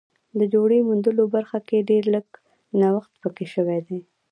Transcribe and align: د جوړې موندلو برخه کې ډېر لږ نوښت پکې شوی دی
د 0.39 0.41
جوړې 0.53 0.77
موندلو 0.87 1.23
برخه 1.35 1.59
کې 1.67 1.87
ډېر 1.89 2.03
لږ 2.15 2.27
نوښت 2.79 3.11
پکې 3.21 3.45
شوی 3.53 3.79
دی 3.87 3.99